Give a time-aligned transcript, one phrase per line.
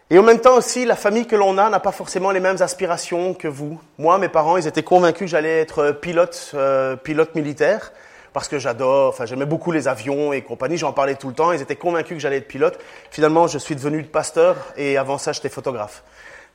[0.08, 2.62] et en même temps aussi, la famille que l'on a n'a pas forcément les mêmes
[2.62, 3.80] aspirations que vous.
[3.98, 6.54] Moi, mes parents, ils étaient convaincus que j'allais être pilote,
[7.02, 7.90] pilote militaire
[8.32, 11.52] parce que j'adore, enfin j'aimais beaucoup les avions et compagnie, j'en parlais tout le temps,
[11.52, 12.78] ils étaient convaincus que j'allais être pilote.
[13.10, 16.04] Finalement, je suis devenu pasteur et avant ça, j'étais photographe.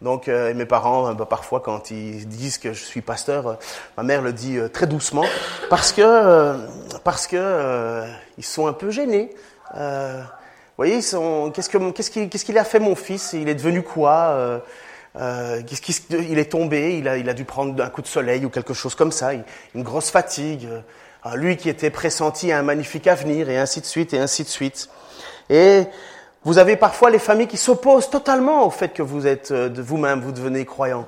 [0.02, 3.54] Donc euh, mes parents, euh, bah, parfois quand ils disent que je suis pasteur, euh,
[3.98, 5.26] ma mère le dit très doucement
[5.70, 6.56] parce que
[7.04, 8.04] parce que
[8.38, 9.30] ils sont un peu gênés.
[9.74, 9.80] vous
[10.78, 13.34] voyez, qu'est-ce que qu'est-ce qu'il qu'est-ce qu'il a fait mon fils?
[13.34, 14.60] Il est devenu quoi
[15.18, 15.62] euh,
[16.10, 18.74] il est tombé, il a, il a dû prendre un coup de soleil ou quelque
[18.74, 19.32] chose comme ça,
[19.76, 20.68] une grosse fatigue.
[21.24, 24.44] Ah, lui qui était pressenti à un magnifique avenir, et ainsi de suite, et ainsi
[24.44, 24.90] de suite.
[25.52, 25.84] Et
[26.44, 29.82] vous avez parfois les familles qui s'opposent totalement au fait que vous êtes euh, de
[29.82, 31.06] vous-même, vous devenez croyant.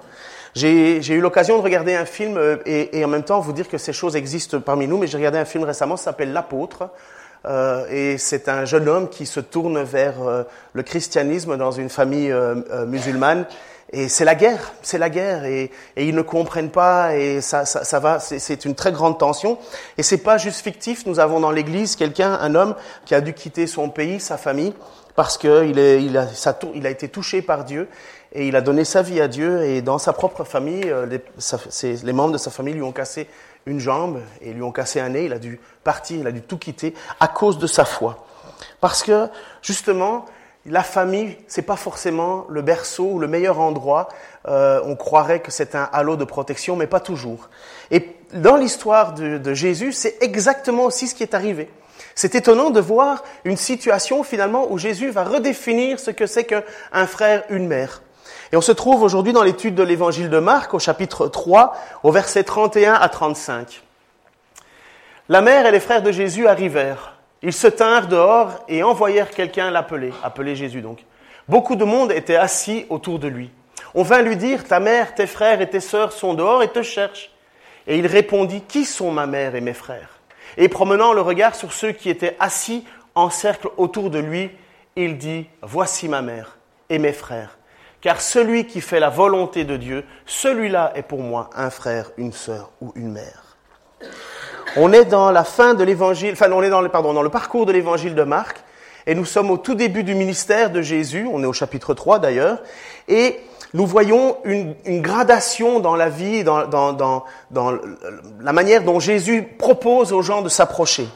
[0.56, 3.68] J'ai eu l'occasion de regarder un film euh, et, et, en même temps vous dire
[3.68, 6.90] que ces choses existent parmi nous, mais j'ai regardé un film récemment, ça s'appelle L'apôtre.
[7.46, 11.90] Euh, et c'est un jeune homme qui se tourne vers euh, le christianisme dans une
[11.90, 13.46] famille euh, musulmane
[13.92, 17.64] et c'est la guerre, c'est la guerre, et, et, ils ne comprennent pas, et ça,
[17.64, 19.60] ça, ça va, c'est une très grande tension.
[20.00, 21.06] Et c'est pas juste fictif.
[21.06, 22.74] Nous avons dans l'Église quelqu'un, un homme,
[23.06, 24.74] qui a dû quitter son pays, sa famille,
[25.16, 26.28] parce qu'il il a,
[26.76, 27.88] il a été touché par Dieu,
[28.34, 31.22] et il a donné sa vie à Dieu, et dans sa propre famille, euh, les,
[32.04, 33.28] les membres de sa famille lui ont cassé
[33.66, 35.26] une jambe et lui ont cassé un nez.
[35.26, 38.26] Il a dû partir, il a dû tout quitter à cause de sa foi,
[38.82, 39.28] parce que
[39.62, 40.26] justement
[40.66, 44.08] la famille, c'est pas forcément le berceau ou le meilleur endroit.
[44.48, 47.50] Euh, on croirait que c'est un halo de protection, mais pas toujours.
[47.92, 51.70] Et dans l'histoire de, Jésus, c'est exactement aussi ce qui est arrivé.
[52.16, 57.08] C'est étonnant de voir une situation finalement où Jésus va redéfinir ce que c'est qu'un
[57.08, 58.02] frère, une mère.
[58.52, 62.12] Et on se trouve aujourd'hui dans l'étude de l'évangile de Marc au chapitre 3 au
[62.12, 63.82] verset 31 à 35.
[65.30, 67.18] La mère et les frères de Jésus arrivèrent.
[67.42, 71.04] Ils se tinrent dehors et envoyèrent quelqu'un l'appeler, appeler Jésus donc.
[71.50, 73.50] Beaucoup de monde était assis autour de lui.
[73.96, 76.82] On vint lui dire, ta mère, tes frères et tes sœurs sont dehors et te
[76.82, 77.32] cherchent.
[77.86, 80.10] Et il répondit, qui sont ma mère et mes frères?
[80.58, 84.52] Et promenant le regard sur ceux qui étaient assis en cercle autour de lui,
[84.96, 86.58] il dit, voici ma mère
[86.90, 87.58] et mes frères.
[88.02, 92.34] Car celui qui fait la volonté de Dieu, celui-là est pour moi un frère, une
[92.34, 93.58] sœur ou une mère.
[94.76, 97.72] On est dans la fin de l'évangile, enfin, on est dans le, le parcours de
[97.72, 98.64] l'évangile de Marc,
[99.06, 102.20] et nous sommes au tout début du ministère de Jésus, on est au chapitre 3
[102.20, 102.62] d'ailleurs,
[103.08, 103.40] et
[103.74, 107.74] nous voyons une, gradation dans la vie, dans, dans, dans
[108.42, 111.08] la manière dont Jésus propose aux gens de s'approcher.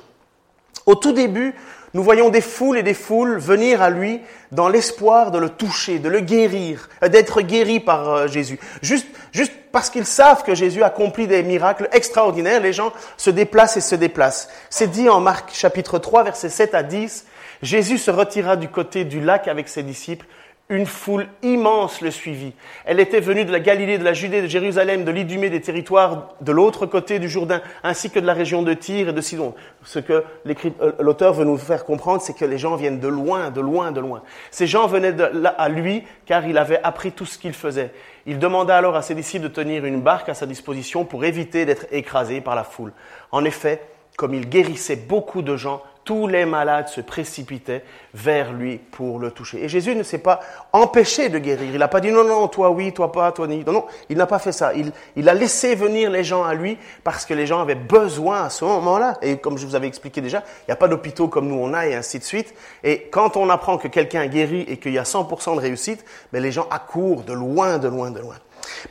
[0.85, 1.53] Au tout début,
[1.93, 4.21] nous voyons des foules et des foules venir à lui
[4.51, 8.59] dans l'espoir de le toucher, de le guérir, euh, d'être guéri par euh, Jésus.
[8.81, 13.77] Juste, juste parce qu'ils savent que Jésus accomplit des miracles extraordinaires, les gens se déplacent
[13.77, 14.49] et se déplacent.
[14.69, 17.25] C'est dit en Marc chapitre 3, versets 7 à 10.
[17.61, 20.25] Jésus se retira du côté du lac avec ses disciples
[20.69, 22.53] une foule immense le suivit.
[22.83, 26.33] Elle était venue de la Galilée, de la Judée, de Jérusalem, de l'Idumée, des territoires
[26.41, 29.55] de l'autre côté du Jourdain, ainsi que de la région de Tyr et de Sidon.
[29.83, 33.49] Ce que euh, l'auteur veut nous faire comprendre, c'est que les gens viennent de loin,
[33.49, 34.23] de loin, de loin.
[34.51, 35.15] Ces gens venaient
[35.57, 37.91] à lui, car il avait appris tout ce qu'il faisait.
[38.25, 41.65] Il demanda alors à ses disciples de tenir une barque à sa disposition pour éviter
[41.65, 42.91] d'être écrasé par la foule.
[43.31, 43.81] En effet,
[44.17, 47.83] comme il guérissait beaucoup de gens, tous les malades se précipitaient
[48.13, 49.61] vers lui pour le toucher.
[49.65, 50.39] Et Jésus ne s'est pas
[50.71, 51.69] empêché de guérir.
[51.73, 53.65] Il n'a pas dit non, non, toi oui, toi pas, toi ni.
[53.65, 54.73] Non, non, il n'a pas fait ça.
[54.73, 58.43] Il, il, a laissé venir les gens à lui parce que les gens avaient besoin
[58.43, 59.17] à ce moment-là.
[59.21, 61.73] Et comme je vous avais expliqué déjà, il n'y a pas d'hôpitaux comme nous on
[61.73, 62.53] a et ainsi de suite.
[62.85, 66.41] Et quand on apprend que quelqu'un guérit et qu'il y a 100% de réussite, ben
[66.41, 68.35] les gens accourent de loin, de loin, de loin.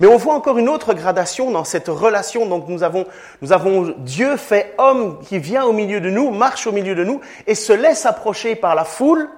[0.00, 2.46] Mais on voit encore une autre gradation dans cette relation.
[2.46, 3.06] Donc nous avons,
[3.43, 7.05] nous avons Dieu fait homme qui vient au milieu de nous, marche au milieu de
[7.05, 9.28] nous et se laisse approcher par la foule.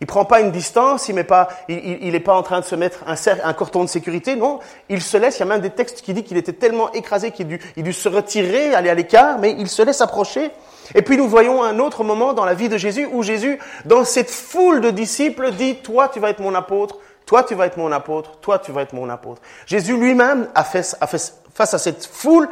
[0.00, 3.04] Il prend pas une distance, il n'est pas, il, pas en train de se mettre
[3.06, 4.58] un, un cordon de sécurité, non.
[4.88, 5.38] Il se laisse.
[5.38, 7.84] Il y a même des textes qui disent qu'il était tellement écrasé qu'il a, il
[7.84, 10.50] dû se retirer, aller à l'écart, mais il se laisse approcher.
[10.94, 14.04] Et puis nous voyons un autre moment dans la vie de Jésus où Jésus, dans
[14.04, 17.76] cette foule de disciples, dit, toi tu vas être mon apôtre, toi, tu vas être
[17.76, 18.38] mon apôtre.
[18.40, 19.40] Toi, tu vas être mon apôtre.
[19.66, 22.48] Jésus lui-même face à cette foule,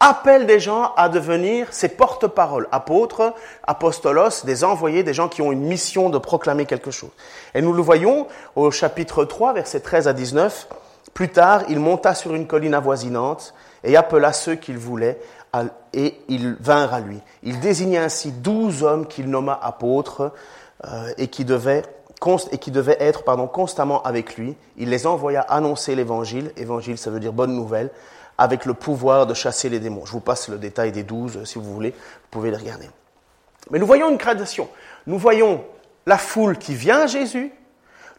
[0.00, 3.32] appelle des gens à devenir ses porte-paroles, apôtres,
[3.66, 7.10] apostolos, des envoyés, des gens qui ont une mission de proclamer quelque chose.
[7.54, 8.26] Et nous le voyons
[8.56, 10.68] au chapitre 3, versets 13 à 19.
[11.14, 13.54] Plus tard, il monta sur une colline avoisinante
[13.84, 15.18] et appela ceux qu'il voulait
[15.94, 17.20] et ils vinrent à lui.
[17.42, 20.32] Il désigna ainsi douze hommes qu'il nomma apôtres
[20.84, 21.84] euh, et qui devaient
[22.50, 24.56] et qui devaient être pardon, constamment avec lui.
[24.76, 26.52] Il les envoya annoncer l'évangile.
[26.56, 27.90] Évangile, ça veut dire bonne nouvelle,
[28.38, 30.04] avec le pouvoir de chasser les démons.
[30.06, 32.88] Je vous passe le détail des douze, si vous voulez, vous pouvez les regarder.
[33.70, 34.68] Mais nous voyons une gradation.
[35.06, 35.64] Nous voyons
[36.06, 37.52] la foule qui vient à Jésus.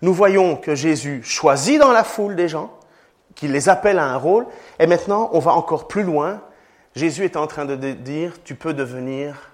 [0.01, 2.71] Nous voyons que Jésus choisit dans la foule des gens,
[3.35, 4.45] qu'il les appelle à un rôle.
[4.79, 6.41] Et maintenant, on va encore plus loin.
[6.95, 9.51] Jésus est en train de dire, tu peux devenir,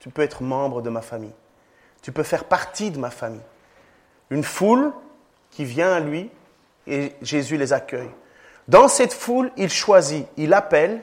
[0.00, 1.34] tu peux être membre de ma famille.
[2.02, 3.40] Tu peux faire partie de ma famille
[4.30, 4.92] une foule
[5.50, 6.30] qui vient à lui
[6.86, 8.10] et Jésus les accueille.
[8.68, 11.02] Dans cette foule, il choisit, il appelle,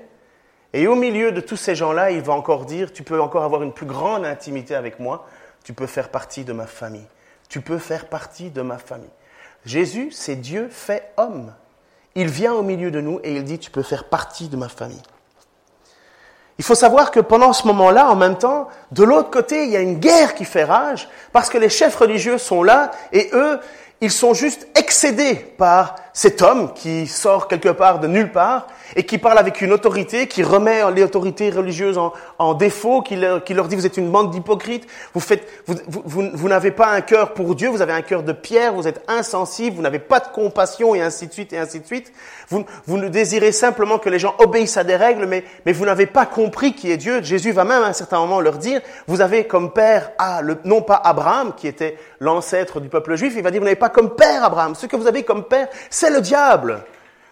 [0.74, 3.62] et au milieu de tous ces gens-là, il va encore dire, tu peux encore avoir
[3.64, 5.28] une plus grande intimité avec moi,
[5.64, 7.06] tu peux faire partie de ma famille.
[7.48, 9.10] Tu peux faire partie de ma famille.
[9.66, 11.54] Jésus, c'est Dieu fait homme.
[12.16, 14.70] Il vient au milieu de nous et il dit, tu peux faire partie de ma
[14.70, 15.02] famille.
[16.60, 19.78] Il faut savoir que pendant ce moment-là, en même temps, de l'autre côté, il y
[19.78, 23.60] a une guerre qui fait rage, parce que les chefs religieux sont là, et eux,
[24.02, 29.04] ils sont juste excédés par cet homme qui sort quelque part de nulle part et
[29.04, 31.98] qui parle avec une autorité, qui remet les autorités religieuses
[32.38, 34.86] en, défaut, qui leur, dit vous êtes une bande d'hypocrites,
[35.16, 35.24] vous,
[35.88, 39.04] vous, n'avez pas un cœur pour Dieu, vous avez un cœur de pierre, vous êtes
[39.08, 42.14] insensible, vous n'avez pas de compassion et ainsi de suite et ainsi de suite.
[42.50, 45.44] Vous, ne désirez simplement que les gens obéissent à des règles, mais,
[45.74, 47.24] vous n'avez pas compris qui est Dieu.
[47.24, 50.12] Jésus va même à un certain moment leur dire, vous avez comme père,
[50.66, 53.90] non pas Abraham, qui était l'ancêtre du peuple juif, il va dire, vous n'avez pas
[53.90, 54.76] comme père Abraham.
[54.76, 56.84] Ce que vous avez comme père, c'est le diable.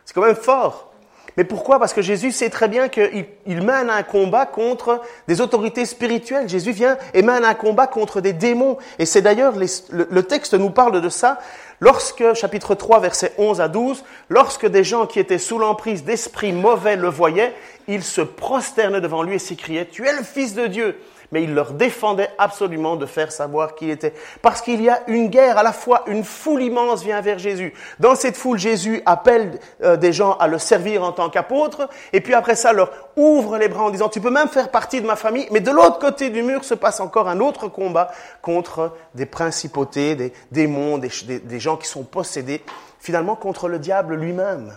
[0.05, 0.91] C'est quand même fort.
[1.37, 1.79] Mais pourquoi?
[1.79, 4.99] Parce que Jésus sait très bien qu'il il mène un combat contre
[5.29, 6.49] des autorités spirituelles.
[6.49, 8.77] Jésus vient et mène un combat contre des démons.
[8.99, 11.39] Et c'est d'ailleurs, le, le, texte nous parle de ça.
[11.79, 16.51] Lorsque, chapitre 3, versets 11 à 12, lorsque des gens qui étaient sous l'emprise d'esprits
[16.51, 17.55] mauvais le voyaient,
[17.87, 20.97] ils se prosternaient devant lui et s'écriaient, Tu es le Fils de Dieu
[21.31, 24.13] mais il leur défendait absolument de faire savoir qui il était.
[24.41, 27.73] Parce qu'il y a une guerre, à la fois une foule immense vient vers Jésus.
[27.99, 32.21] Dans cette foule, Jésus appelle euh, des gens à le servir en tant qu'apôtre, et
[32.21, 35.07] puis après ça, leur ouvre les bras en disant, tu peux même faire partie de
[35.07, 38.11] ma famille, mais de l'autre côté du mur se passe encore un autre combat
[38.41, 42.63] contre des principautés, des démons, des, des gens qui sont possédés,
[42.99, 44.73] finalement contre le diable lui-même.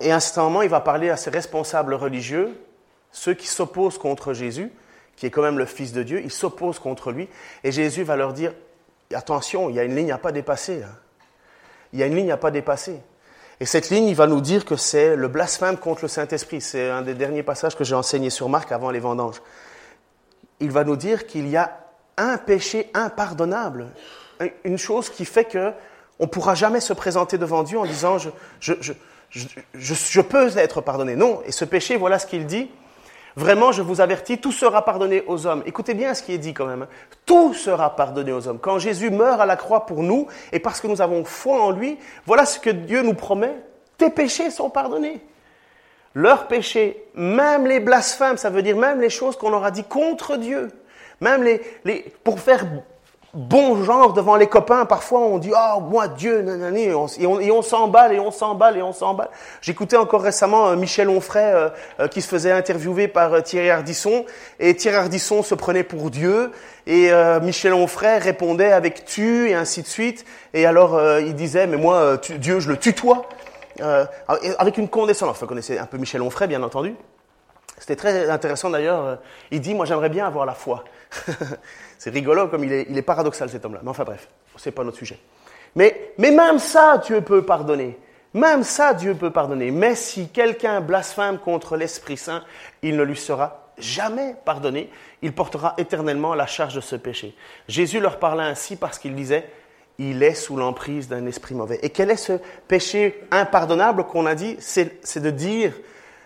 [0.00, 2.56] Et à ce moment, il va parler à ses responsables religieux,
[3.10, 4.70] ceux qui s'opposent contre Jésus,
[5.16, 7.28] qui est quand même le Fils de Dieu, ils s'opposent contre lui.
[7.64, 8.52] Et Jésus va leur dire,
[9.12, 10.82] attention, il y a une ligne à pas dépasser.
[10.84, 10.94] Hein.
[11.92, 13.00] Il y a une ligne à pas dépasser.
[13.60, 16.60] Et cette ligne, il va nous dire que c'est le blasphème contre le Saint-Esprit.
[16.60, 19.42] C'est un des derniers passages que j'ai enseigné sur Marc avant les vendanges.
[20.60, 21.76] Il va nous dire qu'il y a
[22.16, 23.88] un péché impardonnable,
[24.64, 25.72] une chose qui fait que
[26.20, 28.92] on ne pourra jamais se présenter devant Dieu en disant je,
[30.20, 31.16] peux être pardonné.
[31.16, 32.70] Non, et ce péché, voilà ce qu'il dit.
[33.36, 35.62] Vraiment, je vous avertis, tout sera pardonné aux hommes.
[35.64, 36.82] Écoutez bien ce qui est dit quand même.
[36.82, 36.88] Hein.
[37.24, 38.58] Tout sera pardonné aux hommes.
[38.58, 41.70] Quand Jésus meurt à la croix pour nous, et parce que nous avons foi en
[41.70, 43.54] lui, voilà ce que Dieu nous promet.
[43.96, 45.20] Tes péchés sont pardonnés.
[46.14, 50.36] Leurs péchés, même les blasphèmes, ça veut dire même les choses qu'on aura dit contre
[50.36, 50.72] Dieu,
[51.20, 52.66] même les, les pour faire
[53.34, 54.84] bon genre devant les copains.
[54.84, 58.92] Parfois, on dit, oh, moi, Dieu, nanani, et on, s'emballe, et on s'emballe, et on
[58.92, 59.28] s'emballe.
[59.60, 61.68] J'écoutais encore récemment euh, Michel Onfray, euh,
[62.00, 64.24] euh, qui se faisait interviewer par Thierry Ardisson,
[64.58, 66.52] et Thierry Ardisson se prenait pour Dieu,
[66.86, 67.10] et
[67.42, 70.24] Michel Onfray répondait avec tu, et ainsi de suite.
[70.54, 73.28] Et alors, il disait, mais moi, Dieu, je le tutoie.
[74.58, 75.38] avec une condescendance.
[75.38, 76.96] Vous connaissez un peu Michel Onfray, bien entendu.
[77.78, 79.04] C'était très intéressant d'ailleurs.
[79.04, 79.16] Euh,
[79.50, 80.84] il dit, moi j'aimerais bien avoir la foi.
[81.98, 83.80] c'est rigolo comme il est, paradoxal cet homme-là.
[83.82, 85.18] Mais enfin bref, c'est pas notre sujet.
[85.74, 87.98] Mais, mais même ça, Dieu peut pardonner.
[88.34, 89.70] Même ça, Dieu peut pardonner.
[89.70, 92.44] Mais si quelqu'un blasphème contre l'Esprit Saint,
[92.82, 94.90] il ne lui sera jamais pardonné.
[95.22, 97.34] Il portera éternellement la charge de ce péché.
[97.68, 99.48] Jésus leur parla ainsi parce qu'il disait,
[99.98, 101.78] il est sous l'emprise d'un esprit mauvais.
[101.82, 102.34] Et quel est ce
[102.68, 104.56] péché impardonnable qu'on a dit?
[104.60, 105.72] C'est de dire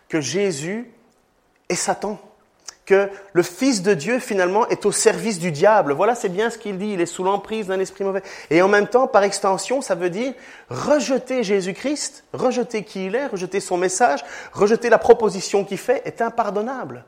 [0.09, 0.91] que Jésus
[1.73, 2.19] est Satan
[2.85, 5.93] que le Fils de Dieu, finalement, est au service du diable.
[5.93, 6.93] Voilà, c'est bien ce qu'il dit.
[6.95, 8.23] Il est sous l'emprise d'un esprit mauvais.
[8.51, 10.33] Et en même temps, par extension, ça veut dire
[10.69, 16.21] rejeter Jésus-Christ, rejeter qui il est, rejeter son message, rejeter la proposition qu'il fait est
[16.21, 17.05] impardonnable.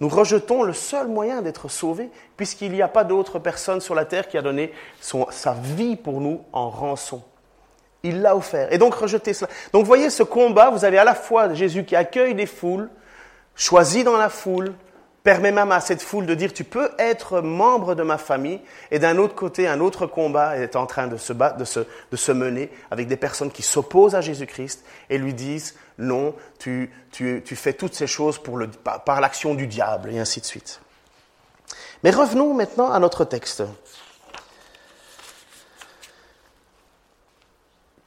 [0.00, 4.04] Nous rejetons le seul moyen d'être sauvés, puisqu'il n'y a pas d'autre personne sur la
[4.04, 7.22] terre qui a donné sa vie pour nous en rançon.
[8.02, 8.72] Il l'a offert.
[8.72, 9.48] Et donc rejeter cela.
[9.72, 12.90] Donc voyez ce combat, vous avez à la fois Jésus qui accueille les foules,
[13.54, 14.74] choisi dans la foule,
[15.22, 18.98] permet même à cette foule de dire tu peux être membre de ma famille et
[18.98, 21.64] d'un autre côté un autre combat est en train de se battre, de
[22.16, 26.90] se, mener avec des personnes qui s'opposent à Jésus-Christ et lui disent non tu,
[27.44, 28.40] fais toutes ces choses
[29.04, 30.80] par l'action du diable et ainsi de suite.
[32.02, 33.62] Mais revenons maintenant à notre texte.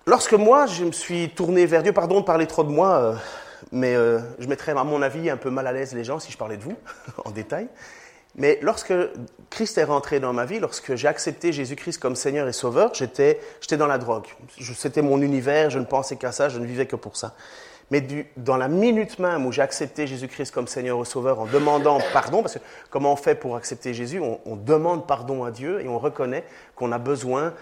[0.06, 3.16] Lorsque moi je me suis tourné vers Dieu, pardon de parler trop de moi, euh,
[3.72, 6.32] mais euh, je mettrais, à mon avis, un peu mal à l'aise les gens si
[6.32, 6.76] je parlais de vous,
[7.26, 7.68] en détail.
[8.38, 8.94] Mais lorsque
[9.50, 13.40] Christ est rentré dans ma vie, lorsque j'ai accepté Jésus-Christ comme Seigneur et Sauveur, j'étais,
[13.72, 14.26] dans la drogue.
[14.60, 17.36] C'était mon univers, je ne pensais qu'à ça, je ne vivais que pour ça.
[17.92, 18.06] Mais
[18.36, 22.42] dans la minute même où j'ai accepté Jésus-Christ comme Seigneur et Sauveur en demandant pardon,
[22.42, 24.20] parce que comment on fait pour accepter Jésus?
[24.20, 26.44] On, on demande pardon à Dieu et on reconnaît
[26.76, 27.54] qu'on a besoin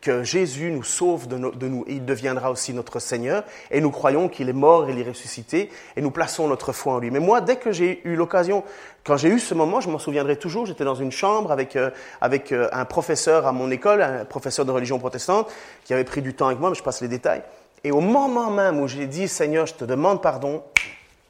[0.00, 4.48] que Jésus nous sauve de, nous il deviendra aussi notre Seigneur et nous croyons qu'il
[4.48, 7.10] est mort et il est ressuscité et nous plaçons notre foi en lui.
[7.10, 8.64] Mais moi, dès que j'ai eu l'occasion,
[9.04, 11.90] quand j'ai eu ce moment, je m'en souviendrai toujours, j'étais dans une chambre avec, euh,
[12.20, 15.50] avec euh, un professeur à mon école, un professeur de religion protestante
[15.84, 17.42] qui avait pris du temps avec moi, mais je passe les détails.
[17.84, 20.62] Et au moment même où j'ai dit Seigneur, je te demande pardon,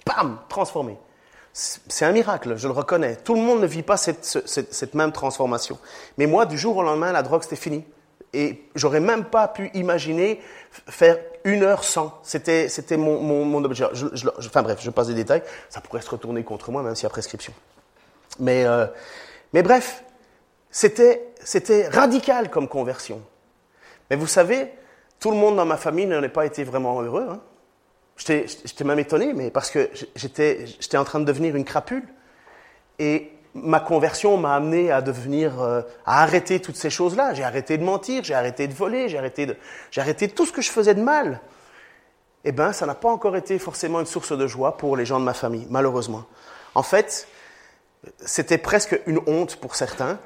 [0.06, 0.96] bam, transformé.
[1.52, 3.16] C'est un miracle, je le reconnais.
[3.16, 5.78] Tout le monde ne vit pas cette, cette, cette même transformation.
[6.18, 7.82] Mais moi, du jour au lendemain, la drogue, c'était fini.
[8.36, 12.20] Et j'aurais même pas pu imaginer faire une heure sans.
[12.22, 13.86] C'était, c'était mon, mon, objet.
[14.38, 15.42] enfin bref, je passe des détails.
[15.70, 17.54] Ça pourrait se retourner contre moi, même s'il y a prescription.
[18.38, 18.86] Mais, euh,
[19.54, 20.04] mais bref,
[20.70, 23.22] c'était, c'était radical comme conversion.
[24.10, 24.70] Mais vous savez,
[25.18, 27.28] tout le monde dans ma famille n'en a pas été vraiment heureux.
[27.30, 27.40] Hein.
[28.18, 32.04] J'étais même étonné, mais parce que j'étais, j'étais en train de devenir une crapule.
[32.98, 33.32] Et
[33.62, 37.34] ma conversion m'a amené à devenir, euh, à arrêter toutes ces choses-là.
[37.34, 39.56] J'ai arrêté de mentir, j'ai arrêté de voler, j'ai arrêté de,
[39.90, 41.40] j'ai arrêté tout ce que je faisais de mal.
[42.44, 45.18] Eh ben, ça n'a pas encore été forcément une source de joie pour les gens
[45.18, 46.24] de ma famille, malheureusement.
[46.74, 47.26] En fait,
[48.24, 50.18] c'était presque une honte pour certains.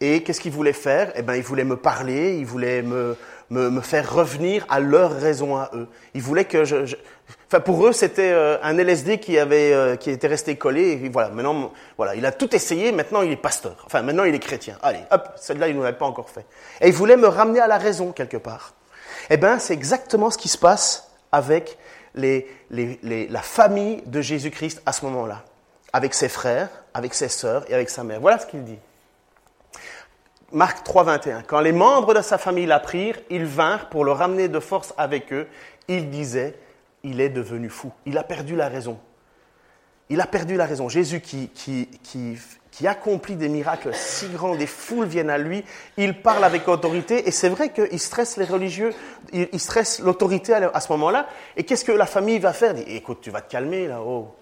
[0.00, 1.12] Et qu'est-ce qu'ils voulaient faire?
[1.16, 3.16] Eh ben, ils voulaient me parler, ils voulaient me,
[3.50, 5.86] me, me, faire revenir à leur raison à eux.
[6.14, 6.96] Ils voulaient que je,
[7.46, 11.00] Enfin, pour eux, c'était euh, un LSD qui avait, euh, qui était resté collé.
[11.04, 12.90] Et voilà, maintenant, voilà, il a tout essayé.
[12.90, 13.76] Maintenant, il est pasteur.
[13.86, 14.76] Enfin, maintenant, il est chrétien.
[14.82, 16.46] Allez, hop, celle-là, il ne l'avait pas encore fait.
[16.80, 18.74] Et il voulait me ramener à la raison quelque part.
[19.30, 21.78] Eh ben, c'est exactement ce qui se passe avec
[22.14, 25.44] les, les, les, la famille de Jésus-Christ à ce moment-là,
[25.92, 28.20] avec ses frères, avec ses sœurs et avec sa mère.
[28.20, 28.78] Voilà ce qu'il dit.
[30.54, 31.42] Marc 3, 21.
[31.42, 35.32] Quand les membres de sa famille l'apprirent, ils vinrent pour le ramener de force avec
[35.32, 35.48] eux.
[35.88, 36.54] Ils disaient,
[37.02, 37.90] il est devenu fou.
[38.06, 39.00] Il a perdu la raison.
[40.10, 40.88] Il a perdu la raison.
[40.88, 42.38] Jésus qui, qui, qui,
[42.70, 45.64] qui, accomplit des miracles si grands, des foules viennent à lui,
[45.96, 48.92] il parle avec autorité, et c'est vrai qu'il stresse les religieux,
[49.32, 51.26] il, stresse l'autorité à, ce moment-là.
[51.56, 54.32] Et qu'est-ce que la famille va faire Écoute, tu vas te calmer là, oh.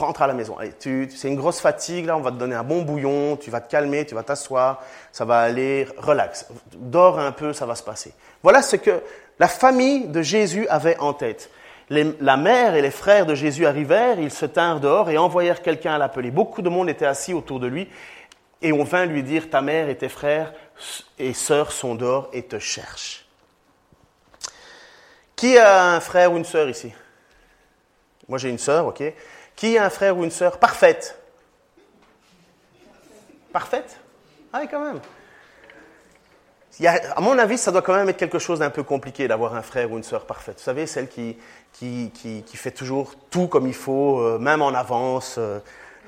[0.00, 0.56] Rentre à la maison.
[0.80, 3.70] c'est une grosse fatigue, là, on va te donner un bon bouillon, tu vas te
[3.70, 6.46] calmer, tu vas t'asseoir, ça va aller, relax.
[6.74, 8.14] Dors un peu, ça va se passer.
[8.42, 9.02] Voilà ce que
[9.38, 11.50] la famille de Jésus avait en tête.
[11.90, 15.92] la mère et les frères de Jésus arrivèrent, ils se tinrent dehors et envoyèrent quelqu'un
[15.92, 16.30] à l'appeler.
[16.30, 17.86] Beaucoup de monde était assis autour de lui
[18.62, 20.54] et on vint lui dire, ta mère et tes frères
[21.18, 23.26] et sœurs sont dehors et te cherchent.
[25.36, 26.90] Qui a un frère ou une sœur ici?
[28.28, 29.02] Moi j'ai une sœur, ok.
[29.60, 31.18] Qui a un frère ou une sœur parfaite?
[33.52, 34.00] Parfaite?
[34.54, 35.00] Ah oui, quand même.
[37.14, 39.60] à mon avis, ça doit quand même être quelque chose d'un peu compliqué d'avoir un
[39.60, 40.56] frère ou une sœur parfaite.
[40.56, 41.36] Vous savez, celle qui,
[41.74, 45.34] qui, qui, fait toujours tout comme il faut, euh, même en avance.
[45.36, 45.58] Euh,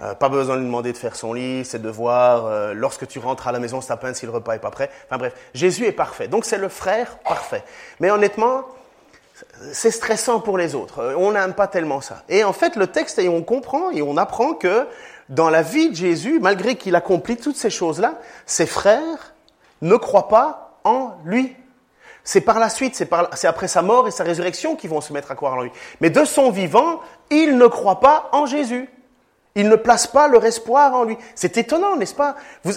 [0.00, 2.72] euh, pas besoin de lui demander de faire son lit, ses devoirs.
[2.72, 4.88] lorsque tu rentres à la maison, ça peine si le repas est pas prêt.
[5.04, 6.26] Enfin bref, Jésus est parfait.
[6.26, 7.64] Donc c'est le frère parfait.
[8.00, 8.64] Mais honnêtement,
[9.72, 11.14] c'est stressant pour les autres.
[11.16, 12.22] On n'aime pas tellement ça.
[12.28, 14.86] Et en fait, le texte, et on comprend et on apprend que
[15.28, 18.14] dans la vie de Jésus, malgré qu'il accomplit toutes ces choses-là,
[18.46, 19.34] ses frères
[19.80, 21.56] ne croient pas en lui.
[22.24, 25.30] C'est par la suite, c'est après sa mort et sa résurrection qu'ils vont se mettre
[25.32, 25.72] à croire en lui.
[26.00, 28.88] Mais de son vivant, ils ne croient pas en Jésus.
[29.54, 31.18] Ils ne placent pas leur espoir en lui.
[31.34, 32.36] C'est étonnant, n'est-ce pas?
[32.64, 32.72] Vous,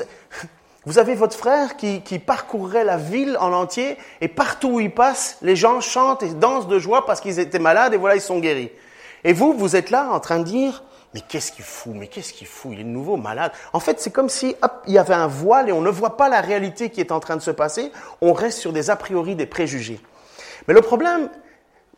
[0.85, 4.91] vous, avez votre frère qui, qui parcourrait la ville en entier et partout où il
[4.91, 8.21] passe, les gens chantent et dansent de joie parce qu'ils étaient malades et voilà, ils
[8.21, 8.71] sont guéris.
[9.23, 10.83] Et vous, vous êtes là en train de dire,
[11.15, 13.53] mais qu'est-ce qu'il fout Mais qu'est-ce qu'il fout Il est de nouveau malade.
[13.71, 16.17] En fait, c'est comme si hop, il y avait un voile et on ne voit
[16.17, 17.91] pas la réalité qui est en train de se passer.
[18.19, 20.01] On reste sur des a priori, des préjugés.
[20.67, 21.29] Mais le problème,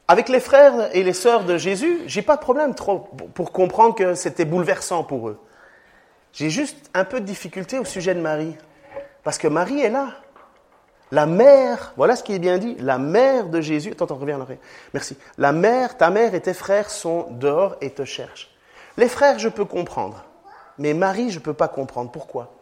[0.07, 3.95] avec les frères et les sœurs de Jésus, j'ai pas de problème trop pour comprendre
[3.95, 5.39] que c'était bouleversant pour eux.
[6.31, 8.55] J'ai juste un peu de difficulté au sujet de Marie.
[9.27, 10.11] Parce que Marie est là.
[11.11, 13.91] La mère, voilà ce qui est bien dit, la mère de Jésus.
[13.91, 14.55] Attends, reviens, reviens.
[14.93, 15.17] Merci.
[15.37, 18.55] La mère, ta mère et tes frères sont dehors et te cherchent.
[18.95, 20.23] Les frères, je peux comprendre,
[20.77, 22.09] mais Marie, je ne peux pas comprendre.
[22.09, 22.53] Pourquoi?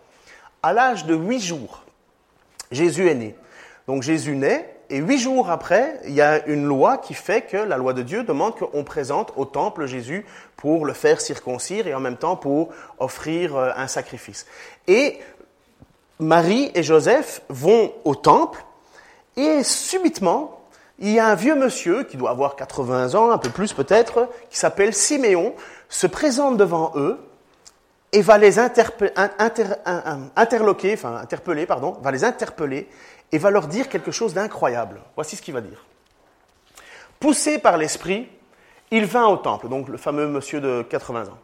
[0.64, 1.84] À l'âge de huit jours,
[2.72, 3.36] Jésus est né.
[3.86, 7.58] Donc Jésus naît, et huit jours après, il y a une loi qui fait que
[7.58, 10.26] la loi de Dieu demande qu'on présente au temple Jésus
[10.58, 12.70] pour le faire circoncire et en même temps pour
[13.00, 14.46] offrir euh, un sacrifice.
[14.88, 15.20] Et
[16.20, 18.64] Marie et Joseph vont au temple,
[19.36, 20.62] et subitement,
[21.00, 24.30] il y a un vieux monsieur qui doit avoir 80 ans, un peu plus peut-être,
[24.50, 25.54] qui s'appelle Siméon,
[25.90, 27.20] se présente devant eux
[28.14, 29.14] et va les interloquer,
[30.94, 32.88] enfin interpeller, pardon, va les interpeller
[33.32, 35.02] et va leur dire quelque chose d'incroyable.
[35.16, 35.86] Voici ce qu'il va dire.
[37.20, 38.30] Poussé par l'esprit,
[38.92, 41.38] il vint au temple, donc le fameux monsieur de 80 ans.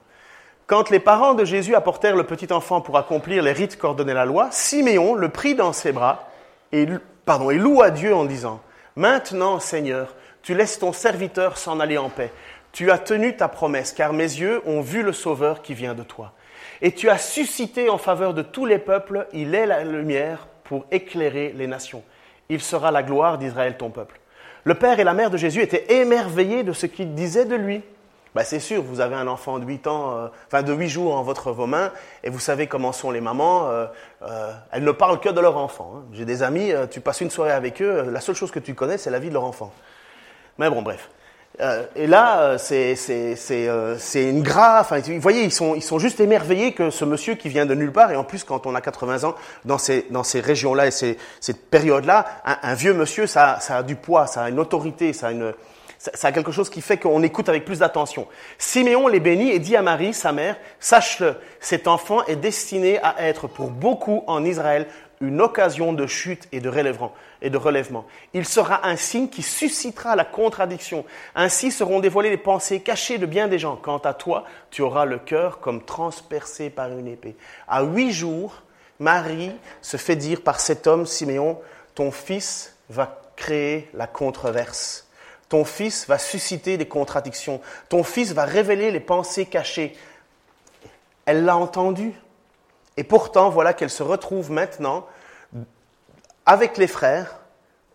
[0.71, 4.23] Quand les parents de Jésus apportèrent le petit enfant pour accomplir les rites qu'ordonnait la
[4.23, 6.29] loi, Siméon le prit dans ses bras
[6.71, 6.87] et,
[7.25, 8.61] pardon, loua Dieu en disant
[8.95, 12.31] Maintenant, Seigneur, tu laisses ton serviteur s'en aller en paix.
[12.71, 16.03] Tu as tenu ta promesse, car mes yeux ont vu le Sauveur qui vient de
[16.03, 16.31] toi.
[16.81, 20.85] Et tu as suscité en faveur de tous les peuples, il est la lumière pour
[20.89, 22.01] éclairer les nations.
[22.47, 24.21] Il sera la gloire d'Israël, ton peuple.
[24.63, 27.81] Le père et la mère de Jésus étaient émerveillés de ce qu'il disait de lui.
[28.33, 31.15] Ben c'est sûr, vous avez un enfant de 8 ans, euh, enfin de 8 jours
[31.15, 31.91] en votre vos mains,
[32.23, 33.69] et vous savez comment sont les mamans.
[33.69, 33.87] Euh,
[34.23, 35.93] euh, elles ne parlent que de leur enfant.
[35.95, 36.03] Hein.
[36.13, 38.97] J'ai des amis, tu passes une soirée avec eux, la seule chose que tu connais,
[38.97, 39.73] c'est la vie de leur enfant.
[40.57, 41.09] Mais bon, bref.
[41.59, 42.95] Euh, et là, euh, c'est
[43.67, 44.81] euh, une grave.
[44.81, 47.75] Enfin, vous voyez, ils sont, ils sont juste émerveillés que ce monsieur qui vient de
[47.75, 50.87] nulle part, et en plus, quand on a 80 ans, dans ces, dans ces régions-là
[50.87, 54.49] et ces, cette période-là, un, un, vieux monsieur, ça, ça a du poids, ça a
[54.49, 55.53] une autorité, ça a une,
[56.13, 58.27] ça a quelque chose qui fait qu'on écoute avec plus d'attention.
[58.57, 63.15] Siméon les bénit et dit à Marie, sa mère, sache-le, cet enfant est destiné à
[63.19, 64.87] être pour beaucoup en Israël
[65.19, 67.13] une occasion de chute et de relèvement.
[67.43, 68.07] Et de relèvement.
[68.33, 71.05] Il sera un signe qui suscitera la contradiction.
[71.35, 73.75] Ainsi seront dévoilées les pensées cachées de bien des gens.
[73.75, 77.35] Quant à toi, tu auras le cœur comme transpercé par une épée.
[77.67, 78.63] À huit jours,
[78.97, 79.51] Marie
[79.83, 81.59] se fait dire par cet homme, Siméon,
[81.93, 85.07] ton fils va créer la controverse.
[85.51, 87.59] Ton fils va susciter des contradictions.
[87.89, 89.97] Ton fils va révéler les pensées cachées.
[91.25, 92.13] Elle l'a entendu.
[92.95, 95.05] Et pourtant, voilà qu'elle se retrouve maintenant
[96.45, 97.41] avec les frères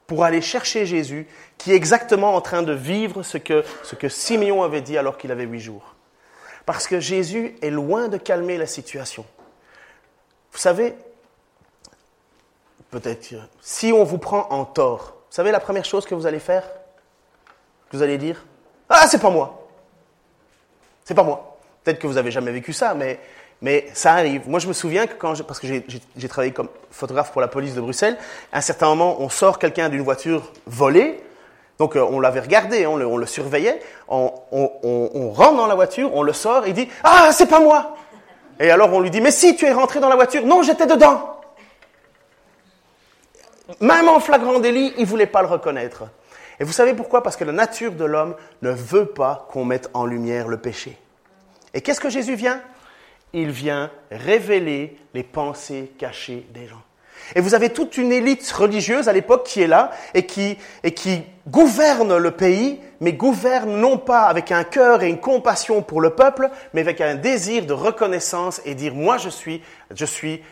[0.06, 4.10] pour aller chercher Jésus, qui est exactement en train de vivre ce que, ce que
[4.10, 5.94] Simeon avait dit alors qu'il avait huit jours.
[6.66, 9.24] Parce que Jésus est loin de calmer la situation.
[10.52, 10.94] Vous savez,
[12.90, 16.38] peut-être, si on vous prend en tort, vous savez la première chose que vous allez
[16.38, 16.68] faire?
[17.96, 18.44] Vous allez dire
[18.90, 19.66] Ah, c'est pas moi.
[21.02, 21.56] C'est pas moi.
[21.82, 23.18] Peut-être que vous n'avez jamais vécu ça, mais
[23.62, 24.46] mais ça arrive.
[24.46, 27.74] Moi, je me souviens que quand, parce que j'ai travaillé comme photographe pour la police
[27.74, 28.18] de Bruxelles,
[28.52, 31.22] à un certain moment, on sort quelqu'un d'une voiture volée.
[31.78, 33.80] Donc, euh, on l'avait regardé, on le, surveillait.
[34.08, 34.28] On,
[35.32, 37.96] rentre dans la voiture, on le sort, il dit Ah, c'est pas moi
[38.60, 40.44] Et alors, on lui dit Mais si, tu es rentré dans la voiture.
[40.44, 41.40] Non, j'étais dedans.
[43.80, 46.04] Même en flagrant délit, il voulait pas le reconnaître.
[46.58, 47.22] Et vous savez pourquoi?
[47.22, 50.98] Parce que la nature de l'homme ne veut pas qu'on mette en lumière le péché.
[51.74, 52.60] Et qu'est-ce que Jésus vient?
[53.32, 56.82] Il vient révéler les pensées cachées des gens.
[57.34, 60.92] Et vous avez toute une élite religieuse à l'époque qui est là et qui, et
[60.92, 66.00] qui gouverne le pays, mais gouverne non pas avec un cœur et une compassion pour
[66.00, 69.62] le peuple, mais avec un désir de reconnaissance et dire moi je suis,
[69.94, 70.42] je suis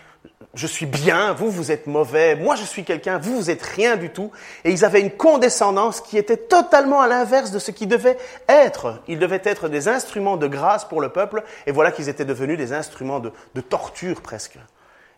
[0.54, 3.96] je suis bien, vous, vous êtes mauvais, moi, je suis quelqu'un, vous, vous êtes rien
[3.96, 4.30] du tout.
[4.64, 9.02] Et ils avaient une condescendance qui était totalement à l'inverse de ce qu'ils devaient être.
[9.08, 12.56] Ils devaient être des instruments de grâce pour le peuple, et voilà qu'ils étaient devenus
[12.56, 14.58] des instruments de, torture presque.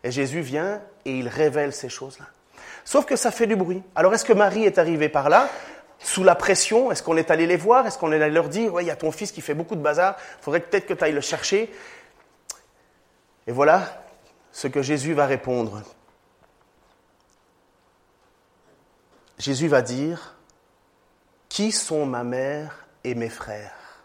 [0.05, 2.27] Et Jésus vient et il révèle ces choses-là.
[2.85, 3.83] Sauf que ça fait du bruit.
[3.94, 5.49] Alors est-ce que Marie est arrivée par là
[5.99, 7.87] sous la pression, est-ce qu'on est allé les voir?
[7.87, 9.75] Est-ce qu'on est allé leur dire, ouais, il y a ton fils qui fait beaucoup
[9.75, 11.72] de bazar, faudrait peut-être que tu ailles le chercher?
[13.46, 14.06] Et voilà
[14.57, 15.83] ce que Jésus va répondre.
[19.37, 20.35] Jésus va dire,
[21.51, 24.01] Qui sont ma mère et mes frères?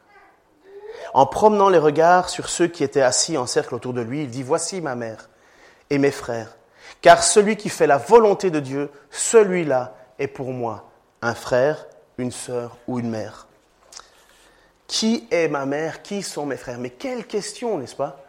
[1.14, 4.30] En promenant les regards sur ceux qui étaient assis en cercle autour de lui, il
[4.30, 5.30] dit, Voici ma mère
[5.90, 6.58] et mes frères.
[7.00, 11.88] Car celui qui fait la volonté de Dieu, celui-là est pour moi un frère,
[12.18, 13.48] une sœur ou une mère.
[14.86, 16.02] Qui est ma mère?
[16.02, 16.78] Qui sont mes frères?
[16.78, 18.26] Mais quelle question, n'est-ce pas?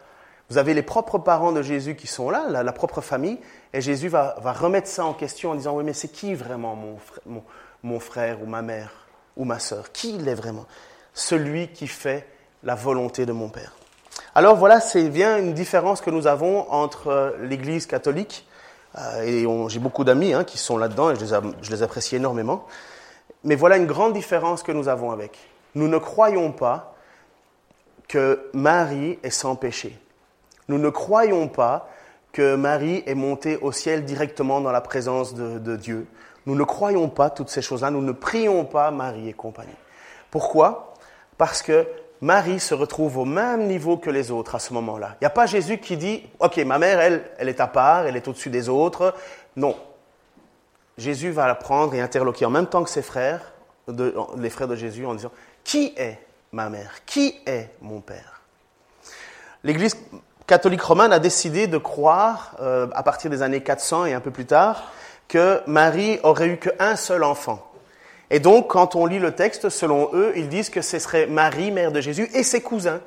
[0.49, 3.39] Vous avez les propres parents de Jésus qui sont là, la, propre famille,
[3.73, 7.43] et Jésus va, remettre ça en question en disant, oui, mais c'est qui vraiment mon,
[7.81, 8.91] mon frère ou ma mère
[9.35, 9.91] ou ma sœur?
[9.91, 10.65] Qui il est vraiment?
[11.13, 12.27] Celui qui fait
[12.63, 13.73] la volonté de mon Père.
[14.35, 18.47] Alors voilà, c'est bien une différence que nous avons entre euh, l'Église catholique,
[18.97, 22.15] euh, et j'ai beaucoup d'amis hein, qui sont là-dedans, et je les, je les apprécie
[22.15, 22.65] énormément,
[23.43, 25.37] mais voilà une grande différence que nous avons avec.
[25.75, 26.95] Nous ne croyons pas
[28.07, 29.99] que Marie est sans péché.
[30.73, 31.87] Nous ne croyons pas
[32.31, 36.07] que Marie est montée au ciel directement dans la présence de, Dieu.
[36.47, 37.91] Nous ne croyons pas toutes ces choses-là.
[37.91, 39.75] Nous ne prions pas Marie et compagnie.
[40.31, 40.95] Pourquoi?
[41.37, 41.87] Parce que
[42.21, 45.09] Marie se retrouve au même niveau que les autres à ce moment-là.
[45.13, 48.07] Il n'y a pas Jésus qui dit, OK, ma mère, elle, elle est à part,
[48.07, 49.13] elle est au-dessus des autres.
[49.55, 49.75] Non,
[50.97, 53.53] Jésus va la prendre et interloquer en même temps que ses frères,
[53.87, 55.31] les frères de Jésus, en disant
[55.63, 56.17] Qui est
[56.51, 57.05] ma mère?
[57.05, 58.41] Qui est mon père?
[59.63, 59.95] L'Église
[60.47, 64.31] catholique romaine a décidé de croire, euh, à partir des années 400 et un peu
[64.31, 64.91] plus tard,
[65.27, 67.65] que Marie aurait eu qu'un seul enfant.
[68.29, 71.71] Et donc, quand on lit le texte, selon eux, ils disent que ce serait Marie,
[71.71, 72.99] mère de Jésus, et ses cousins.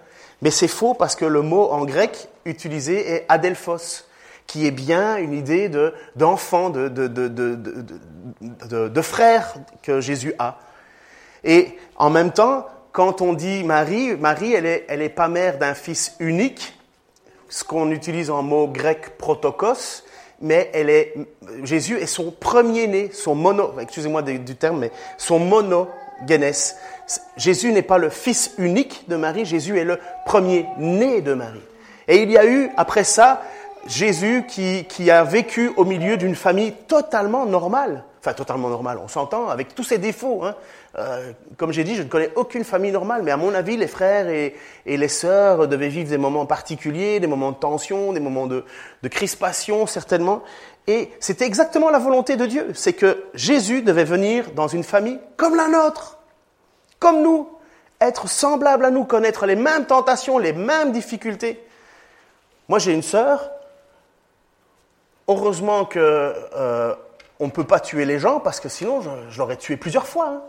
[0.42, 4.04] Mais c'est faux parce que le mot en grec utilisé est adelphos,
[4.46, 5.70] qui est bien une idée
[6.14, 10.58] d'enfant, de, de, de, de, frère que Jésus a.
[11.42, 15.58] Et en même temps, quand on dit Marie, Marie, elle n'est elle est pas mère
[15.58, 16.75] d'un fils unique,
[17.48, 20.02] ce qu'on utilise en mot grec protokos,
[20.40, 21.14] mais elle est,
[21.62, 25.40] Jésus est son premier-né, son mono, excusez-moi du terme, mais son.
[27.36, 31.62] Jésus n'est pas le fils unique de Marie, Jésus est le premier-né de Marie.
[32.08, 33.42] Et il y a eu, après ça,
[33.86, 38.04] Jésus qui, qui a vécu au milieu d'une famille totalement normale.
[38.26, 40.42] Enfin, totalement normale, on s'entend, avec tous ses défauts.
[40.42, 40.56] Hein.
[40.98, 43.86] Euh, comme j'ai dit, je ne connais aucune famille normale, mais à mon avis, les
[43.86, 48.48] frères et, les sœurs devaient vivre des moments particuliers, des moments de tension, des moments
[48.48, 48.64] de,
[49.04, 50.42] de crispation, certainement.
[50.88, 52.72] Et c'était exactement la volonté de Dieu.
[52.74, 56.18] C'est que Jésus devait venir dans une famille comme la nôtre,
[56.98, 57.48] comme nous,
[58.00, 61.62] être semblable à nous, connaître les mêmes tentations, les mêmes difficultés.
[62.68, 63.52] Moi, j'ai une sœur,
[65.28, 66.94] Heureusement que euh,
[67.40, 70.28] on ne peut pas tuer les gens parce que sinon je, l'aurais tué plusieurs fois.
[70.28, 70.42] Hein.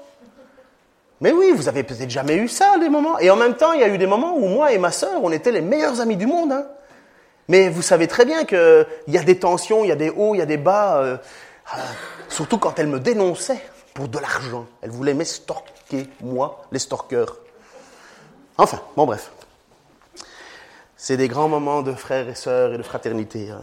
[1.19, 3.17] Mais oui, vous avez peut-être jamais eu ça, des moments.
[3.19, 5.23] Et en même temps, il y a eu des moments où moi et ma sœur,
[5.23, 6.51] on était les meilleurs amis du monde.
[6.51, 6.67] Hein.
[7.47, 10.35] Mais vous savez très bien qu'il y a des tensions, il y a des hauts,
[10.35, 10.97] il y a des bas.
[10.97, 11.17] Euh,
[11.75, 11.79] euh,
[12.29, 13.61] surtout quand elle me dénonçait
[13.93, 14.67] pour de l'argent.
[14.81, 17.35] Elle voulait m'estorquer, moi, les stalkers.
[18.57, 19.31] Enfin, bon bref.
[20.95, 23.49] C'est des grands moments de frères et sœurs et de fraternité.
[23.49, 23.61] Hein.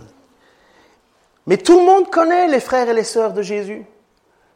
[1.47, 3.85] Mais tout le monde connaît les frères et les sœurs de Jésus.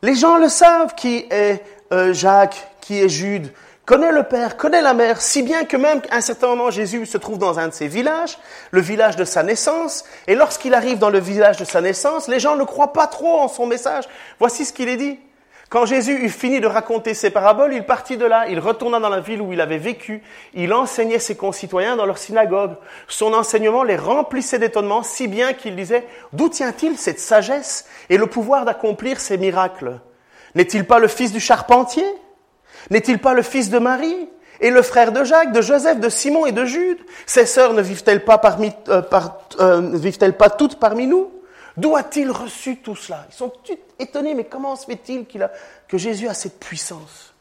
[0.03, 3.53] Les gens le savent qui est euh, Jacques, qui est Jude,
[3.85, 7.07] connaît le père, connaît la mère, si bien que même à un certain moment Jésus
[7.07, 8.39] se trouve dans un de ses villages,
[8.71, 12.39] le village de sa naissance, et lorsqu'il arrive dans le village de sa naissance, les
[12.39, 14.05] gens ne croient pas trop en son message.
[14.39, 15.19] Voici ce qu'il est dit.
[15.69, 19.11] Quand Jésus eut fini de raconter ses paraboles, il partit de là, il retourna dans
[19.11, 20.23] la ville où il avait vécu,
[20.55, 22.73] il enseignait ses concitoyens dans leur synagogue.
[23.07, 28.27] Son enseignement les remplissait d'étonnement, si bien qu'il disait, d'où tient-il cette sagesse et le
[28.27, 30.01] pouvoir d'accomplir ces miracles?
[30.55, 32.07] N'est-il pas le fils du charpentier?
[32.89, 36.47] N'est-il pas le fils de Marie et le frère de Jacques, de Joseph, de Simon
[36.47, 36.99] et de Jude?
[37.27, 38.41] Ses sœurs ne vivent-elles pas,
[38.89, 39.03] euh,
[39.61, 41.31] euh, vivent-elles pas toutes parmi nous?
[41.79, 43.25] D'où a-t-il reçu tout cela?
[43.31, 43.53] Ils sont
[44.01, 45.27] étonnés, mais comment se fait-il
[45.87, 47.33] que Jésus a cette puissance?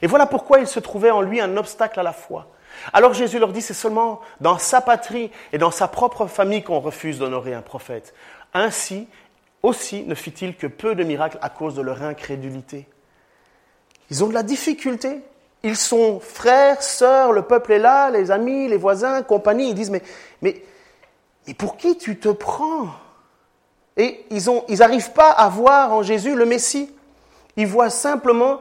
[0.00, 2.46] Et voilà pourquoi il se trouvait en lui un obstacle à la foi.
[2.92, 6.78] Alors Jésus leur dit, c'est seulement dans sa patrie et dans sa propre famille qu'on
[6.78, 8.14] refuse d'honorer un prophète.
[8.54, 9.08] Ainsi
[9.64, 12.86] aussi ne fit-il que peu de miracles à cause de leur incrédulité.
[14.08, 15.20] Ils ont de la difficulté.
[15.64, 19.70] Ils sont frères, sœurs, le peuple est là, les amis, les voisins, compagnie.
[19.70, 19.92] Ils disent,
[20.40, 20.62] mais,
[21.58, 22.86] pour qui tu te prends?
[23.96, 26.90] Et ils n'arrivent pas à voir en Jésus le Messie.
[27.56, 28.60] Ils voient simplement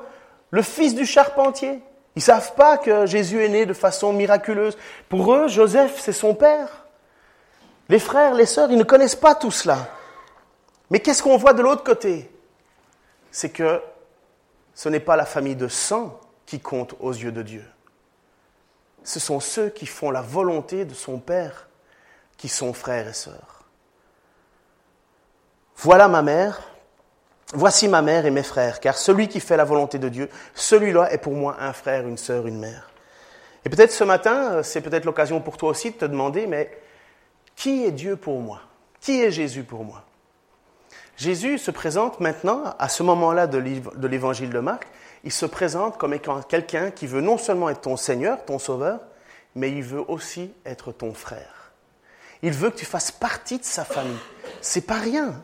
[0.52, 1.82] le fils du charpentier.
[2.16, 4.78] Ils ne savent pas que Jésus est né de façon miraculeuse.
[5.08, 6.86] Pour eux, Joseph, c'est son père.
[7.88, 9.88] Les frères, les sœurs, ils ne connaissent pas tout cela.
[10.90, 12.30] Mais qu'est-ce qu'on voit de l'autre côté?
[13.32, 13.82] C'est que
[14.74, 17.66] ce n'est pas la famille de sang qui compte aux yeux de Dieu.
[19.04, 21.68] Ce sont ceux qui font la volonté de son Père
[22.38, 23.59] qui sont frères et sœurs.
[25.82, 26.60] Voilà ma mère,
[27.54, 31.10] voici ma mère et mes frères, car celui qui fait la volonté de Dieu, celui-là
[31.14, 32.92] est pour moi un frère, une sœur, une mère.
[33.64, 36.78] Et peut-être ce matin, euh, c'est peut-être l'occasion pour toi aussi de te demander, mais
[37.56, 38.60] qui est Dieu pour moi?
[39.00, 40.04] Qui est Jésus pour moi?
[41.16, 44.86] Jésus se présente maintenant, à ce moment-là de l'évangile de Marc,
[45.24, 49.00] il se présente comme quelqu'un qui veut non seulement être ton Seigneur, ton Sauveur,
[49.56, 51.72] mais il veut aussi être ton frère.
[52.42, 54.20] Il veut que tu fasses partie de sa famille.
[54.60, 55.42] C'est pas rien.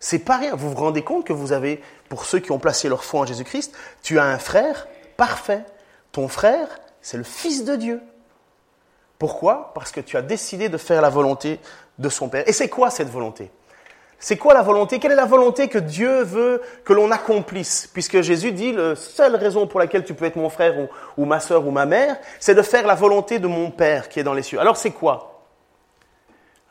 [0.00, 0.56] C'est pas rien.
[0.56, 3.26] Vous vous rendez compte que vous avez, pour ceux qui ont placé leur foi en
[3.26, 5.62] Jésus-Christ, tu as un frère parfait.
[6.10, 6.66] Ton frère,
[7.02, 8.00] c'est le Fils de Dieu.
[9.18, 9.72] Pourquoi?
[9.74, 11.60] Parce que tu as décidé de faire la volonté
[11.98, 12.48] de son Père.
[12.48, 13.50] Et c'est quoi cette volonté?
[14.18, 14.98] C'est quoi la volonté?
[14.98, 17.88] Quelle est la volonté que Dieu veut que l'on accomplisse?
[17.92, 20.74] Puisque Jésus dit, la seule raison pour laquelle tu peux être mon frère
[21.16, 24.20] ou, ma soeur ou ma mère, c'est de faire la volonté de mon Père qui
[24.20, 24.60] est dans les cieux.
[24.60, 25.39] Alors c'est quoi?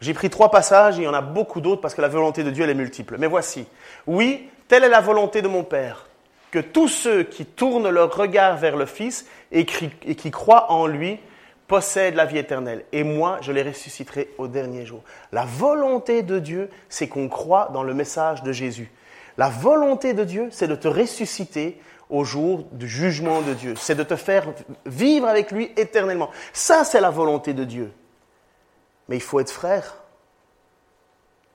[0.02, 2.52] J'ai pris trois passages, il y en a beaucoup d'autres parce que la volonté de
[2.52, 3.18] Dieu elle est multiple.
[3.20, 3.68] Mais voici.
[4.08, 6.08] Oui, telle est la volonté de mon Père,
[6.52, 11.20] que tous ceux qui tournent leur regard vers le Fils et qui croient en lui
[11.68, 15.04] possède la vie éternelle, et moi, je les ressusciterai au dernier jour.
[15.32, 18.92] La volonté de Dieu, c'est qu'on croit dans le message de Jésus.
[19.38, 23.76] La volonté de Dieu, c'est de te ressusciter au jour du jugement de Dieu.
[23.78, 24.48] C'est de te faire
[24.88, 26.32] vivre avec lui éternellement.
[26.54, 27.92] Ça, c'est la volonté de Dieu.
[29.10, 29.96] Mais il faut être frère.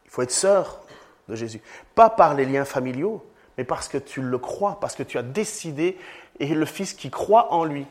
[0.05, 0.81] Il faut être sœur
[1.29, 1.63] de Jésus.
[1.95, 3.25] Pas par les liens familiaux,
[3.57, 5.97] mais parce que tu le crois, parce que tu as décidé,
[6.41, 7.87] et le Fils qui croit en lui.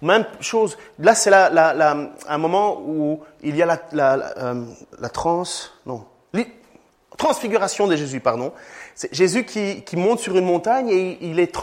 [0.00, 4.64] Même chose, là c'est un moment où il y a la, euh,
[7.18, 8.52] transfiguration de Jésus, pardon.
[8.94, 11.54] C'est Jésus qui, monte sur une montagne et il est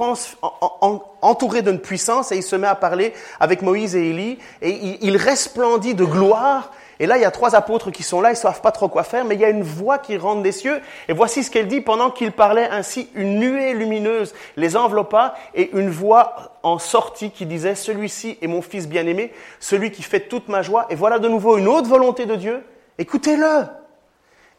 [1.21, 5.17] entouré d'une puissance et il se met à parler avec Moïse et Élie et il
[5.17, 8.37] resplendit de gloire et là, il y a trois apôtres qui sont là, ils ne
[8.37, 10.81] savent pas trop quoi faire, mais il y a une voix qui rentre des cieux.
[11.07, 15.69] Et voici ce qu'elle dit pendant qu'il parlait ainsi, une nuée lumineuse les enveloppa et
[15.73, 20.49] une voix en sortit qui disait, celui-ci est mon fils bien-aimé, celui qui fait toute
[20.49, 20.87] ma joie.
[20.89, 22.63] Et voilà de nouveau une autre volonté de Dieu.
[22.97, 23.65] Écoutez-le.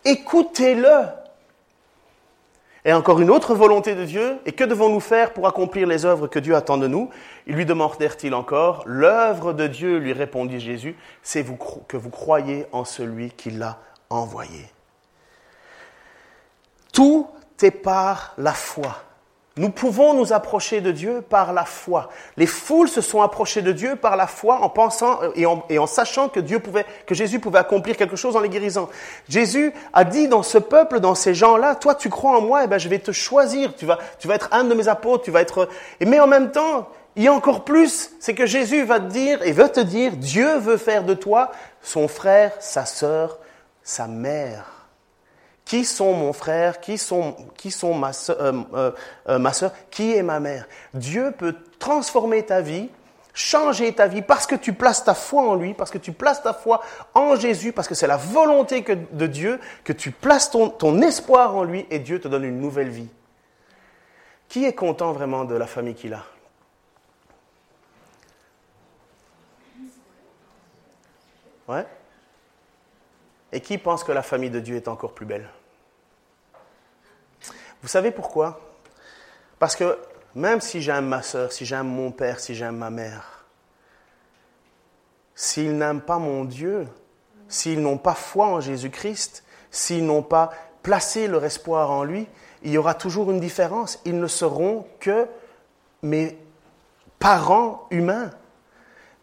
[0.04, 1.17] Écoutez-le.
[2.84, 4.38] Et encore une autre volonté de Dieu.
[4.46, 7.10] Et que devons-nous faire pour accomplir les œuvres que Dieu attend de nous?
[7.46, 8.84] Ils lui demandèrent-ils encore.
[8.86, 11.44] L'œuvre de Dieu, lui répondit Jésus, c'est
[11.88, 13.78] que vous croyez en celui qui l'a
[14.10, 14.70] envoyé.
[16.92, 17.28] Tout
[17.62, 18.96] est par la foi.
[19.58, 22.10] Nous pouvons nous approcher de Dieu par la foi.
[22.36, 26.28] Les foules se sont approchées de Dieu par la foi en pensant et en, sachant
[26.28, 28.88] que Dieu pouvait, que Jésus pouvait accomplir quelque chose en les guérisant.
[29.28, 32.66] Jésus a dit dans ce peuple, dans ces gens-là, toi tu crois en moi, eh
[32.68, 33.74] ben je vais te choisir.
[33.74, 35.24] Tu vas, tu vas être un de mes apôtres.
[35.24, 35.68] Tu vas être.
[36.00, 39.42] Mais en même temps, il y a encore plus, c'est que Jésus va te dire
[39.42, 41.50] et veut te dire, Dieu veut faire de toi
[41.82, 43.38] son frère, sa sœur,
[43.82, 44.77] sa mère.
[45.68, 46.80] Qui sont mon frère?
[46.80, 48.92] Qui sont, euh, euh,
[49.28, 49.70] euh, ma soeur?
[49.90, 50.66] Qui est ma mère?
[50.94, 52.88] Dieu peut transformer ta vie,
[53.34, 56.42] changer ta vie parce que tu places ta foi en lui, parce que tu places
[56.42, 56.80] ta foi
[57.12, 61.54] en Jésus, parce que c'est la volonté de Dieu que tu places ton, ton espoir
[61.54, 63.10] en lui et Dieu te donne une nouvelle vie.
[64.48, 66.24] Qui est content vraiment de la famille qu'il a?
[71.68, 71.86] Ouais.
[73.52, 75.46] Et qui pense que la famille de Dieu est encore plus belle?
[77.82, 78.60] Vous savez pourquoi?
[79.58, 79.98] Parce que
[80.34, 83.44] même si j'aime ma soeur, si j'aime mon père, si j'aime ma mère,
[85.34, 86.86] s'ils n'aiment pas mon Dieu,
[87.48, 90.50] s'ils n'ont pas foi en Jésus-Christ, s'ils n'ont pas
[90.82, 92.26] placé leur espoir en lui,
[92.62, 94.00] il y aura toujours une différence.
[94.04, 95.26] Ils ne seront que
[96.02, 96.36] mes
[97.18, 98.30] parents humains.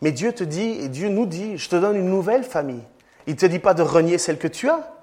[0.02, 2.84] Mais Dieu te dit, et Dieu nous dit, je te donne une nouvelle famille.
[3.28, 4.94] Il ne te dit pas de renier celle que tu as,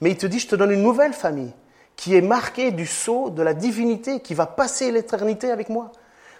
[0.00, 1.52] mais il te dit, je te donne une nouvelle famille
[1.98, 5.90] qui est marqué du sceau de la divinité, qui va passer l'éternité avec moi.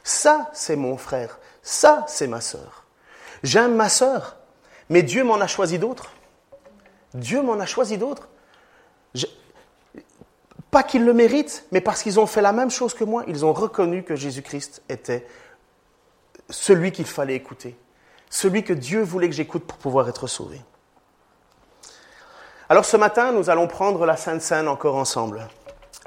[0.04, 1.40] Ça, c'est mon frère.
[1.62, 2.84] Ça, c'est ma sœur.
[3.42, 4.36] J'aime ma sœur,
[4.88, 6.12] mais Dieu m'en a choisi d'autres.
[7.12, 8.28] Dieu m'en a choisi d'autres.
[10.70, 13.24] Pas qu'ils le méritent, mais parce qu'ils ont fait la même chose que moi.
[13.26, 15.26] Ils ont reconnu que Jésus-Christ était
[16.50, 17.76] celui qu'il fallait écouter,
[18.30, 20.60] celui que Dieu voulait que j'écoute pour pouvoir être sauvé.
[22.70, 25.48] Alors ce matin, nous allons prendre la Sainte Seine encore ensemble.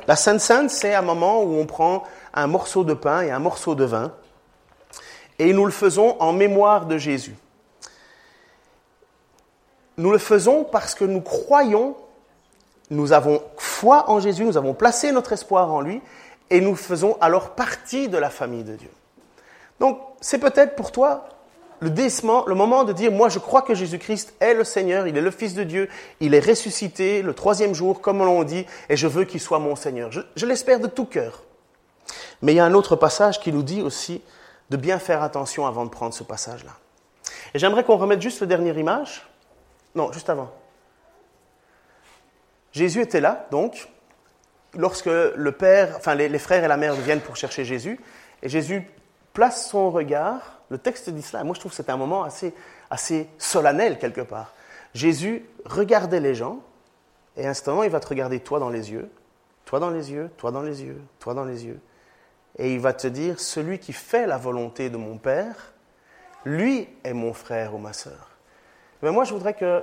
[0.08, 2.04] La Sainte Seine, c'est un moment où on prend
[2.36, 4.12] un morceau de pain et un morceau de vin,
[5.40, 7.36] et nous le faisons en mémoire de Jésus.
[9.98, 11.96] Nous le faisons parce que nous croyons,
[12.92, 16.00] nous avons foi en Jésus, nous avons placé notre espoir en lui,
[16.52, 18.92] et nous faisons alors partie de la famille de Dieu.
[19.80, 21.26] Donc, c'est peut-être pour toi
[21.82, 25.18] le décement, le moment de dire, moi je crois que Jésus-Christ est le Seigneur, il
[25.18, 25.90] est le Fils de Dieu,
[26.20, 29.76] il est ressuscité le troisième jour, comme on dit, et je veux qu'il soit mon
[29.76, 30.12] Seigneur.
[30.12, 31.44] Je, l'espère de tout cœur.
[32.44, 34.22] Mais il y a un autre passage qui nous dit aussi
[34.70, 36.72] de bien faire attention avant de prendre ce passage-là.
[37.56, 39.28] Et j'aimerais qu'on remette juste la dernière image.
[39.96, 40.52] Non, juste avant.
[42.72, 43.90] Jésus était là, donc,
[44.76, 48.00] lorsque le père, enfin les, frères et la mère viennent pour chercher Jésus,
[48.44, 48.88] et Jésus
[49.34, 52.54] place son regard, le texte dit cela, moi je trouve que c'est un moment assez,
[52.90, 54.54] assez solennel quelque part.
[54.94, 56.60] Jésus regardait les gens,
[57.38, 59.10] et instantanément il va te regarder toi dans les yeux,
[59.66, 61.80] toi dans les yeux, toi dans les yeux, toi dans les yeux,
[62.58, 65.74] et il va te dire, celui qui fait la volonté de mon Père,
[66.44, 68.30] lui est mon frère ou ma sœur.
[69.02, 69.82] Mais moi je voudrais que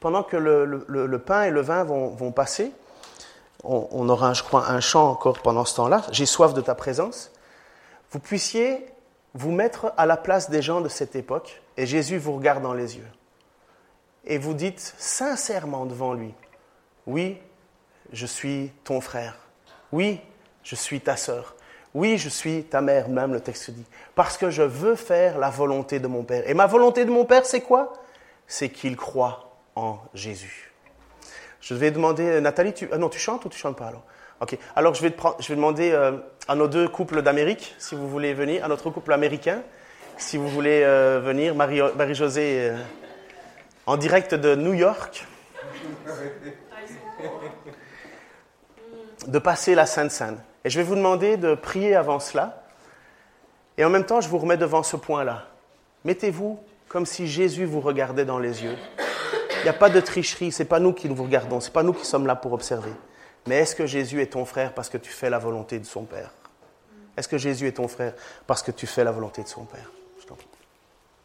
[0.00, 2.72] pendant que le, pain et le vin vont, passer,
[3.62, 7.30] on, aura, je crois, un chant encore pendant ce temps-là, j'ai soif de ta présence,
[8.14, 8.86] vous puissiez
[9.34, 12.72] vous mettre à la place des gens de cette époque, et Jésus vous regarde dans
[12.72, 13.08] les yeux.
[14.24, 16.32] Et vous dites sincèrement devant lui,
[17.08, 17.38] oui,
[18.12, 19.36] je suis ton frère,
[19.90, 20.20] oui,
[20.62, 21.56] je suis ta sœur,
[21.92, 25.50] oui, je suis ta mère, même le texte dit, parce que je veux faire la
[25.50, 26.48] volonté de mon Père.
[26.48, 27.94] Et ma volonté de mon Père, c'est quoi?
[28.46, 30.72] C'est qu'il croit en Jésus.
[31.60, 34.04] Je vais demander, Nathalie, tu, ah non, tu chantes ou tu chantes pas alors?
[34.40, 34.58] Ok.
[34.76, 35.14] Alors je vais,
[35.50, 36.12] demander euh,
[36.48, 39.62] à nos deux couples d'Amérique, si vous voulez venir, à notre couple américain,
[40.16, 42.72] si vous voulez euh, venir, Marie-Josée,
[43.86, 45.26] en direct de New York,
[49.26, 50.38] de passer la Sainte Seine.
[50.64, 52.62] Et je vais vous demander de prier avant cela.
[53.76, 55.46] Et en même temps, je vous remets devant ce point-là.
[56.04, 58.76] Mettez-vous comme si Jésus vous regardait dans les yeux
[59.64, 61.72] il n'y a pas de tricherie, ce n'est pas nous qui nous regardons, ce n'est
[61.72, 62.90] pas nous qui sommes là pour observer.
[63.46, 66.04] Mais est-ce que Jésus est ton frère parce que tu fais la volonté de son
[66.04, 66.32] Père?
[67.16, 68.14] Est-ce que Jésus est ton frère
[68.46, 69.90] parce que tu fais la volonté de son Père?